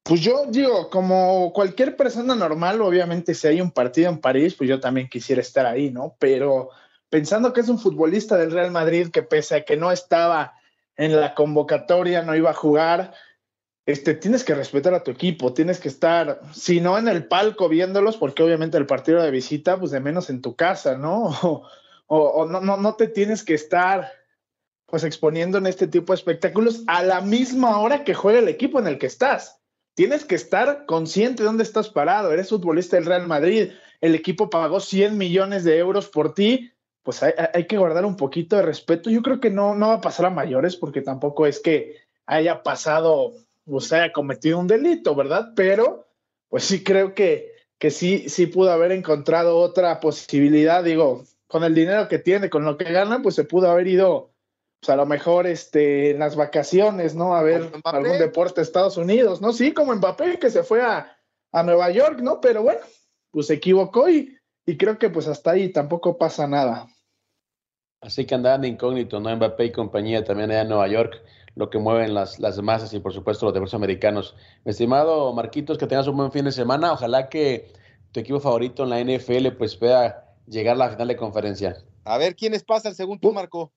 [0.04, 4.70] Pues yo digo, como cualquier persona normal, obviamente si hay un partido en París, pues
[4.70, 6.16] yo también quisiera estar ahí, ¿no?
[6.20, 6.70] Pero
[7.12, 10.54] pensando que es un futbolista del Real Madrid que pese a que no estaba
[10.96, 13.14] en la convocatoria, no iba a jugar,
[13.86, 17.68] este, tienes que respetar a tu equipo, tienes que estar, si no en el palco
[17.68, 21.30] viéndolos, porque obviamente el partido de visita, pues de menos en tu casa, ¿no?
[22.14, 24.12] O, no, no, te tienes que estar
[24.86, 28.80] pues exponiendo en este tipo de espectáculos a la misma hora que juega el equipo
[28.80, 29.62] en el que estás.
[29.94, 32.34] Tienes que estar consciente de dónde estás parado.
[32.34, 33.72] Eres futbolista del Real Madrid.
[34.02, 36.71] El equipo pagó 100 millones de euros por ti
[37.04, 39.10] pues hay, que guardar un poquito de respeto.
[39.10, 42.62] Yo creo que no, no va a pasar a mayores porque tampoco es que haya
[42.64, 43.34] pasado
[43.66, 45.54] o se haya cometido un delito, ¿verdad?
[45.56, 46.08] Pero
[46.50, 51.74] pues sí creo que, que sí, sí pudo haber encontrado otra posibilidad, digo, con el
[51.74, 54.32] dinero que tiene, con lo que gana, pues se pudo haber ido,
[54.80, 57.36] pues a lo mejor este, en las vacaciones, ¿no?
[57.36, 59.54] A ver algún deporte de Estados Unidos, ¿no?
[59.54, 61.18] Sí, como Mbappé que se fue a,
[61.52, 62.40] a Nueva York, ¿no?
[62.42, 62.82] Pero bueno,
[63.32, 64.38] pues se equivocó y
[64.72, 66.88] y creo que pues hasta ahí tampoco pasa nada.
[68.00, 69.36] Así que andaban de incógnito, ¿no?
[69.36, 71.22] Mbappé y compañía también allá en Nueva York,
[71.56, 74.34] lo que mueven las, las masas y por supuesto los deportes americanos.
[74.64, 76.94] Mi estimado Marquitos, que tengas un buen fin de semana.
[76.94, 77.74] Ojalá que
[78.14, 81.76] tu equipo favorito en la NFL pues pueda llegar a la final de conferencia.
[82.06, 83.74] A ver, ¿quiénes pasan según tú, Marco?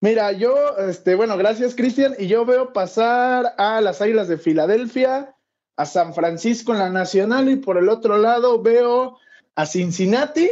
[0.00, 2.16] Mira, yo, este, bueno, gracias, Cristian.
[2.18, 5.36] Y yo veo pasar a las Águilas de Filadelfia,
[5.76, 9.18] a San Francisco en la Nacional, y por el otro lado veo
[9.58, 10.48] a Cincinnati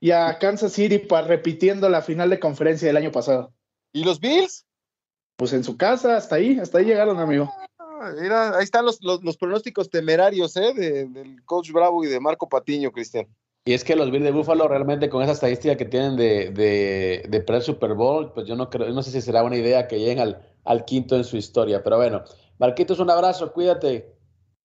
[0.00, 3.52] y a Kansas City para repitiendo la final de conferencia del año pasado.
[3.92, 4.66] ¿Y los Bills?
[5.36, 7.48] Pues en su casa, hasta ahí, hasta ahí llegaron, amigo.
[7.78, 8.98] Ah, mira, ahí están los,
[9.38, 10.74] pronósticos temerarios ¿eh?
[10.74, 13.28] del coach Bravo y de Marco Patiño, Cristian.
[13.64, 17.26] Y es que los Bills de Buffalo realmente con esa estadística que tienen de, de,
[17.28, 20.18] de pre-Super Bowl, pues yo no creo, no sé si será buena idea que lleguen
[20.18, 21.84] al, al quinto en su historia.
[21.84, 22.24] Pero bueno,
[22.58, 24.16] Marquitos, un abrazo, cuídate.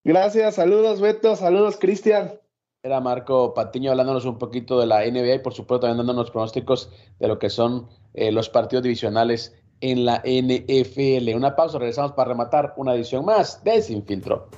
[0.04, 2.40] Gracias, saludos Beto, saludos Cristian.
[2.86, 6.92] Era Marco Patiño hablándonos un poquito de la NBA y por supuesto también dándonos pronósticos
[7.18, 11.34] de lo que son eh, los partidos divisionales en la NFL.
[11.36, 14.50] Una pausa, regresamos para rematar una edición más de Sin Filtro.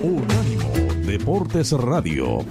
[0.00, 0.72] Unánimo
[1.04, 2.46] Deportes Radio.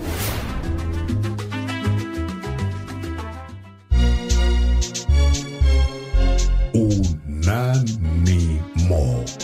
[8.21, 9.40] Unánimo Deportes.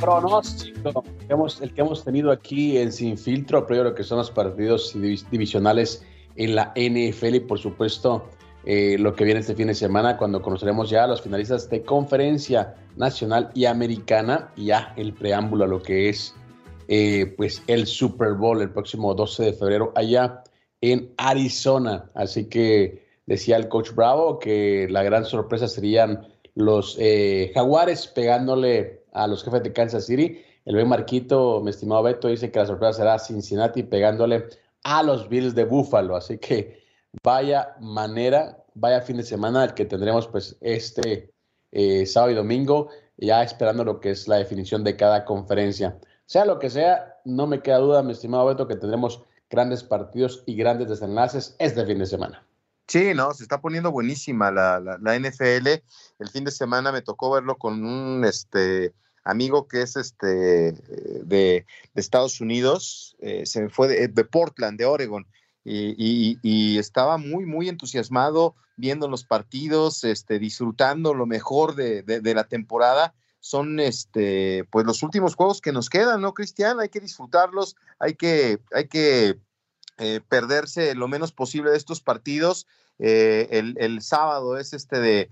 [0.00, 1.04] Pronóstico
[1.60, 4.96] el que hemos tenido aquí en Sin Filtro, pero lo que son los partidos
[5.30, 6.04] divisionales
[6.36, 8.28] en la NFL y por supuesto
[8.64, 11.82] eh, lo que viene este fin de semana cuando conoceremos ya a los finalistas de
[11.82, 16.34] conferencia nacional y americana y ya el preámbulo a lo que es
[16.88, 20.42] eh, pues el Super Bowl el próximo 12 de febrero allá
[20.80, 22.10] en Arizona.
[22.14, 28.99] Así que decía el coach Bravo que la gran sorpresa serían los eh, jaguares pegándole
[29.12, 30.42] a los jefes de Kansas City.
[30.64, 34.46] El buen Marquito, mi estimado Beto, dice que la sorpresa será Cincinnati pegándole
[34.82, 36.16] a los Bills de Buffalo.
[36.16, 36.82] Así que
[37.22, 41.32] vaya manera, vaya fin de semana el que tendremos pues este
[41.72, 45.98] eh, sábado y domingo, ya esperando lo que es la definición de cada conferencia.
[46.26, 50.42] Sea lo que sea, no me queda duda, mi estimado Beto, que tendremos grandes partidos
[50.46, 52.46] y grandes desenlaces este fin de semana.
[52.90, 55.68] Sí, no, se está poniendo buenísima la, la, NFL.
[56.18, 61.22] El fin de semana me tocó verlo con un este amigo que es este de,
[61.22, 65.24] de Estados Unidos, eh, se fue de, Portland, de Oregon,
[65.62, 72.02] y, y, y, estaba muy, muy entusiasmado viendo los partidos, este, disfrutando lo mejor de,
[72.02, 73.14] de, la temporada.
[73.38, 76.80] Son este, pues los últimos juegos que nos quedan, ¿no, Cristian?
[76.80, 79.38] Hay que disfrutarlos, hay que, hay que
[80.00, 82.66] eh, perderse lo menos posible de estos partidos.
[82.98, 85.28] Eh, el, el, sábado es este de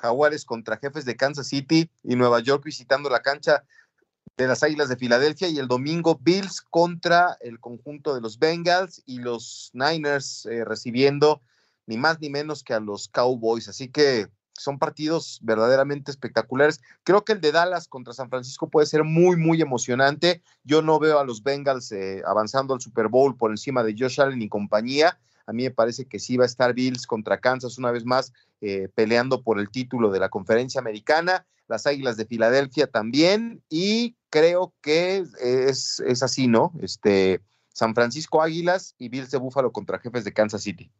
[0.00, 3.64] Jaguares contra jefes de Kansas City y Nueva York visitando la cancha
[4.36, 9.02] de las Águilas de Filadelfia y el domingo Bills contra el conjunto de los Bengals
[9.04, 11.42] y los Niners eh, recibiendo
[11.86, 13.68] ni más ni menos que a los Cowboys.
[13.68, 16.80] Así que son partidos verdaderamente espectaculares.
[17.02, 20.42] Creo que el de Dallas contra San Francisco puede ser muy, muy emocionante.
[20.62, 24.20] Yo no veo a los Bengals eh, avanzando al Super Bowl por encima de Josh
[24.20, 25.18] Allen y compañía.
[25.46, 28.32] A mí me parece que sí va a estar Bills contra Kansas una vez más
[28.60, 31.46] eh, peleando por el título de la conferencia americana.
[31.66, 33.62] Las Águilas de Filadelfia también.
[33.68, 36.72] Y creo que es, es así, ¿no?
[36.80, 37.40] Este,
[37.74, 40.90] San Francisco Águilas y Bills de Búfalo contra jefes de Kansas City.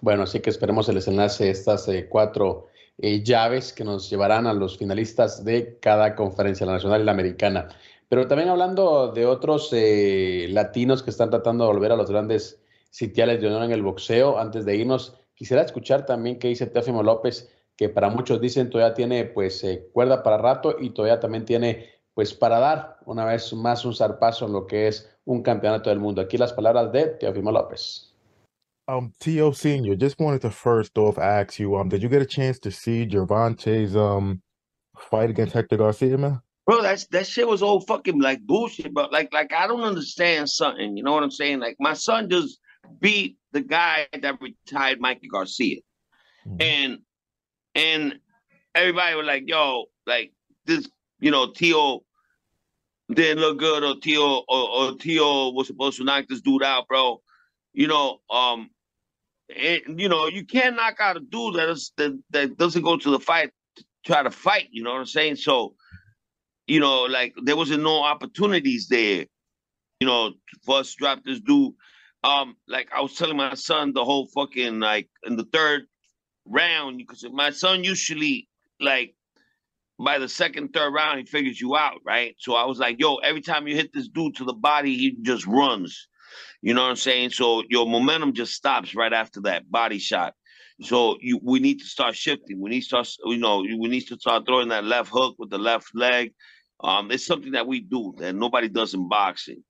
[0.00, 2.66] Bueno, así que esperemos el desenlace de estas eh, cuatro
[2.98, 7.12] eh, llaves que nos llevarán a los finalistas de cada conferencia, la nacional y la
[7.12, 7.68] americana.
[8.08, 12.62] Pero también hablando de otros eh, latinos que están tratando de volver a los grandes
[12.90, 17.02] sitiales de honor en el boxeo, antes de irnos, quisiera escuchar también qué dice Teófimo
[17.02, 21.44] López, que para muchos dicen todavía tiene pues eh, cuerda para rato y todavía también
[21.44, 25.90] tiene pues para dar una vez más un zarpazo en lo que es un campeonato
[25.90, 26.22] del mundo.
[26.22, 28.13] Aquí las palabras de Teófimo López.
[28.86, 29.52] Um, T.O.
[29.52, 32.70] Senior, just wanted to first off ask you, um, did you get a chance to
[32.70, 34.42] see Gervonta's um
[34.98, 36.40] fight against Hector Garcia, man?
[36.66, 39.06] Bro, that's that shit was all fucking like bullshit, bro.
[39.10, 40.96] Like, like I don't understand something.
[40.96, 41.60] You know what I'm saying?
[41.60, 42.58] Like my son just
[43.00, 45.80] beat the guy that retired Mikey Garcia,
[46.46, 46.56] mm-hmm.
[46.60, 46.98] and
[47.74, 48.18] and
[48.74, 50.32] everybody was like, "Yo, like
[50.66, 50.88] this,
[51.20, 52.02] you know, T.O.
[53.12, 54.44] didn't look good, or T.O.
[54.48, 55.50] or, or T.O.
[55.50, 57.20] was supposed to knock this dude out, bro."
[57.74, 58.70] You know, um,
[59.56, 62.96] and, you know, you can't knock out a dude that, is, that that doesn't go
[62.96, 64.68] to the fight to try to fight.
[64.70, 65.36] You know what I'm saying?
[65.36, 65.74] So,
[66.66, 69.26] you know, like there wasn't no opportunities there.
[70.00, 70.32] You know,
[70.64, 71.72] for us to drop this dude.
[72.24, 75.82] Um, like I was telling my son the whole fucking like in the third
[76.46, 78.48] round because my son usually
[78.80, 79.14] like
[79.98, 83.16] by the second third round he figures you out right so i was like yo
[83.16, 86.08] every time you hit this dude to the body he just runs
[86.62, 87.30] you know what I'm saying?
[87.30, 90.34] So your momentum just stops right after that body shot.
[90.82, 92.60] So you we need to start shifting.
[92.60, 95.50] We need to start, you know, we need to start throwing that left hook with
[95.50, 96.32] the left leg.
[96.80, 99.62] Um, it's something that we do that nobody does in boxing.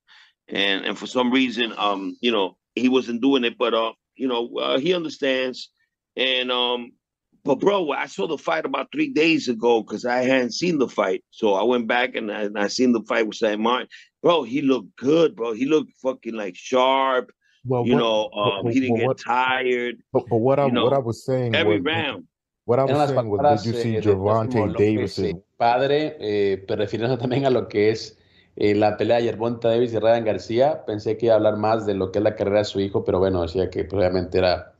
[0.49, 4.29] And and for some reason, um, you know, he wasn't doing it, but uh, you
[4.29, 5.71] know, uh, he understands.
[6.17, 6.93] And um,
[7.45, 10.89] but bro, I saw the fight about three days ago because I hadn't seen the
[10.89, 11.23] fight.
[11.31, 13.61] So I went back and I, and I seen the fight with St.
[13.61, 13.89] Martin
[14.25, 15.53] bro, he looked good, bro.
[15.53, 17.31] He looked fucking like sharp.
[17.66, 19.97] Well, you what, know, um, he didn't what, get tired.
[20.12, 22.25] But, but what I know, what I was saying every was, round.
[22.64, 25.20] What I was saying was, did you see Gervonta Davis?
[25.57, 28.18] Padre, eh, pero refiriéndose también a lo que es
[28.57, 31.87] eh, la pelea de Yerbonta Davis y Ryan García, pensé que iba a hablar más
[31.87, 34.75] de lo que es la carrera de su hijo, pero bueno, decía que probablemente era,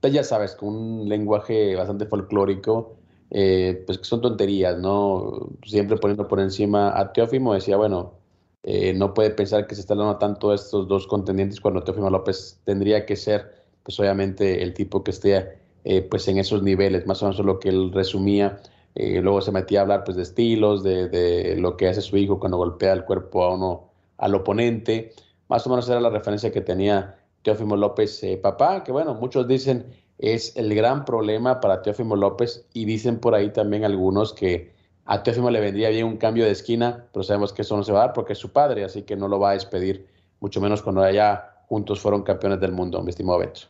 [0.00, 2.96] pues ya sabes, con un lenguaje bastante folclórico,
[3.30, 5.48] eh, pues que son tonterías, ¿no?
[5.64, 8.19] Siempre poniendo por encima a Teófimo, decía, bueno,
[8.62, 12.60] eh, no puede pensar que se está dando tanto estos dos contendientes cuando Teófimo López
[12.64, 13.52] tendría que ser,
[13.82, 17.58] pues obviamente, el tipo que esté eh, pues en esos niveles, más o menos lo
[17.58, 18.60] que él resumía.
[18.94, 22.38] luego se metía a hablar pues de estilos, de, de, lo que hace su hijo
[22.38, 25.12] cuando golpea el cuerpo a uno, al oponente.
[25.48, 29.86] Más o menos era la referencia que tenía Teófimo López, papá, que bueno, muchos dicen
[30.20, 34.72] es el gran problema para Teófimo López y dicen por ahí también algunos que
[35.04, 37.92] a Teófimo le vendría bien un cambio de esquina, pero sabemos que eso no se
[37.92, 40.08] va a dar porque es su padre, así que no lo va a despedir,
[40.40, 43.62] mucho menos cuando allá juntos fueron campeones del mundo, mi estimado Beto.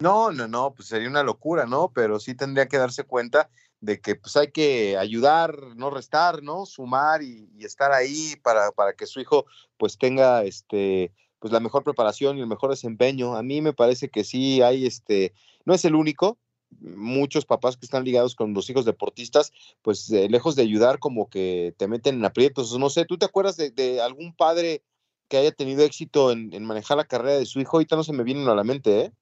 [0.00, 1.90] No, no, no, pues sería una locura, ¿no?
[1.92, 6.66] Pero sí tendría que darse cuenta de que pues hay que ayudar, no restar, ¿no?
[6.66, 11.60] Sumar y, y estar ahí para, para que su hijo pues tenga este pues la
[11.60, 13.36] mejor preparación y el mejor desempeño.
[13.36, 15.32] A mí me parece que sí hay este,
[15.64, 16.38] no es el único,
[16.80, 19.52] muchos papás que están ligados con los hijos deportistas,
[19.82, 22.76] pues eh, lejos de ayudar como que te meten en aprietos.
[22.78, 24.82] No sé, ¿tú te acuerdas de, algún padre
[25.28, 27.76] que haya tenido éxito en, manejar la carrera de su hijo?
[27.76, 29.12] Ahorita no se me viene a la mente, ¿eh?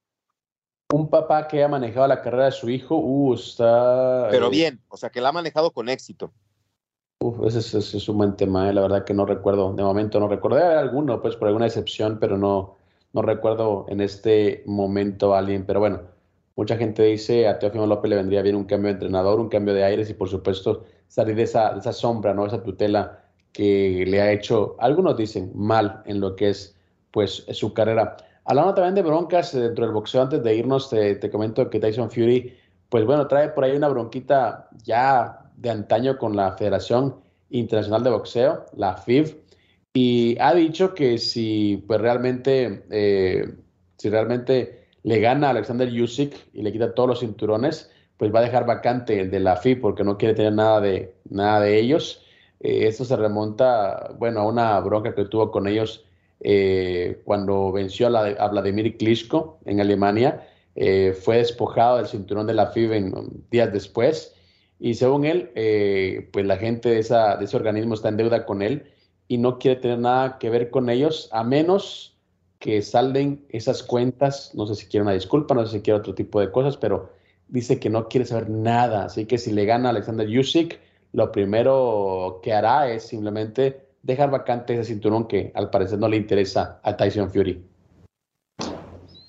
[0.93, 4.29] Un papá que haya manejado la carrera de su hijo, uh, está...
[4.31, 6.31] Pero eh, bien, o sea, que la ha manejado con éxito.
[7.19, 10.29] Uf, ese, es un buen tema, eh, la verdad que no recuerdo, de momento no
[10.29, 10.55] recuerdo.
[10.55, 12.77] Debe haber alguno, pues por alguna excepción, pero no,
[13.11, 15.65] no recuerdo en este momento a alguien.
[15.65, 16.01] Pero bueno,
[16.57, 19.73] mucha gente dice a Teófimo López le vendría bien un cambio de entrenador, un cambio
[19.73, 22.45] de aires y por supuesto salir de esa, esa sombra, ¿no?
[22.45, 26.75] esa tutela que le ha hecho, algunos dicen, mal en lo que es
[27.11, 28.17] pues su carrera.
[28.43, 31.79] Hablando también de broncas eh, dentro del boxeo, antes de irnos, te, te comento que
[31.79, 32.53] Tyson Fury,
[32.89, 37.15] pues bueno, trae por ahí una bronquita ya de antaño con la Federación
[37.49, 39.43] Internacional de Boxeo, la FIB,
[39.93, 43.55] y ha dicho que si pues realmente, eh,
[43.97, 48.39] si realmente le gana a Alexander Yusik y le quita todos los cinturones, pues va
[48.39, 51.79] a dejar vacante el de la FIB porque no quiere tener nada de, nada de
[51.79, 52.23] ellos.
[52.59, 56.05] Eh, esto se remonta, bueno, a una bronca que tuvo con ellos
[56.39, 60.47] eh, cuando venció a, Vladimir Klitschko en Alemania.
[61.21, 63.13] fue despojado del cinturón de la FIB en,
[63.49, 64.33] días después
[64.79, 68.45] y según él, eh, pues la gente de, esa, de ese organismo está en deuda
[68.45, 68.91] con él
[69.27, 72.16] y no quiere tener nada que ver con ellos, a menos
[72.59, 74.51] que salden esas cuentas.
[74.53, 77.11] No sé si quiere una disculpa, no sé si quiere otro tipo de cosas, pero
[77.47, 79.05] dice que no quiere saber nada.
[79.05, 80.79] Así que si le gana Alexander Yusik,
[81.13, 86.17] lo primero que hará es simplemente dejar vacante ese cinturón que al parecer no le
[86.17, 87.63] interesa a Tyson Fury.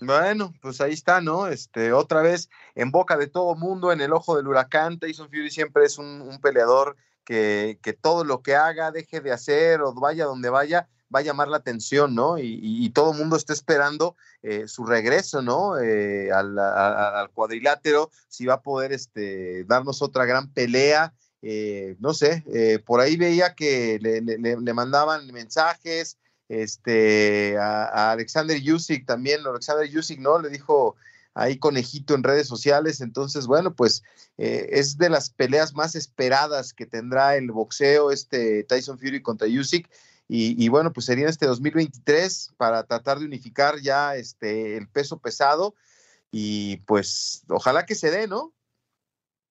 [0.00, 1.48] Bueno, pues ahí está, ¿no?
[1.48, 5.50] Este, otra vez en boca de todo mundo, en el ojo del huracán, Tyson Fury
[5.50, 10.24] siempre es un, peleador que, que, todo lo que haga, deje de hacer o vaya
[10.24, 12.38] donde vaya, va a llamar la atención, ¿no?
[12.38, 15.78] Y, todo el mundo está esperando eh, su regreso, ¿no?
[15.78, 21.14] Eh, al, cuadrilátero, si va a poder este, darnos otra gran pelea.
[21.40, 29.46] Eh, no sé, por ahí veía que le, mandaban mensajes, este, a, Alexander Yusik también,
[29.46, 30.40] Alexander Yusik, ¿no?
[30.40, 30.96] Le dijo
[31.38, 34.02] ahí conejito en redes sociales, entonces, bueno, pues
[34.38, 39.46] eh, es de las peleas más esperadas que tendrá el boxeo, este Tyson Fury contra
[39.46, 39.88] Yusik,
[40.28, 45.74] y, bueno, pues sería este 2023 para tratar de unificar ya este, el peso pesado,
[46.30, 48.52] y pues ojalá que se dé, ¿no?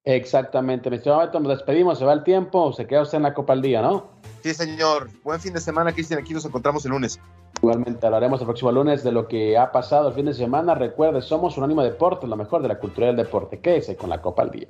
[0.03, 3.51] Exactamente, mi estimado nos despedimos, se va el tiempo, se queda usted en la Copa
[3.51, 4.11] al Día, ¿no?
[4.41, 5.09] Sí, señor.
[5.23, 6.21] Buen fin de semana, Cristian.
[6.21, 7.19] Aquí nos encontramos el lunes.
[7.61, 10.75] Igualmente hablaremos el próximo lunes de lo que ha pasado el fin de semana.
[10.75, 13.59] Recuerde, somos un ánimo deporte, lo mejor de la cultura del deporte.
[13.59, 14.69] Quédese con la Copa al Día.